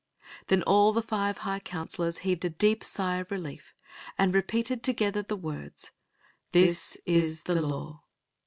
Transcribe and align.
Then 0.47 0.63
all 0.63 0.93
the 0.93 1.03
five 1.03 1.37
high 1.45 1.59
counselors 1.59 2.17
heaved 2.25 2.43
a 2.43 2.49
deep 2.49 2.83
sigh 2.83 3.17
of 3.17 3.29
relief 3.29 3.75
and 4.17 4.33
repeated 4.33 4.81
together 4.81 5.21
the 5.21 5.37
words: 5.37 5.91
"This 6.53 6.97
is 7.05 7.43
the 7.43 7.61
law." 7.61 8.01